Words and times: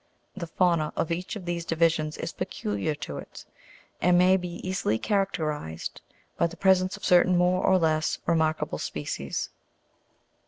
The 0.35 0.47
fauna 0.47 0.91
of 0.95 1.11
each 1.11 1.35
of 1.35 1.45
these 1.45 1.63
divi 1.63 1.89
sions 1.89 2.17
is 2.17 2.33
peculiar 2.33 2.95
to 3.05 3.19
it, 3.19 3.45
and 4.01 4.17
may 4.17 4.35
be 4.35 4.55
easily 4.67 4.97
characterized 4.97 6.01
by 6.37 6.47
the 6.47 6.57
presence 6.57 6.97
of 6.97 7.05
certain 7.05 7.37
more 7.37 7.63
or 7.63 7.77
less 7.77 8.17
remarkable 8.25 8.79
species. 8.79 9.51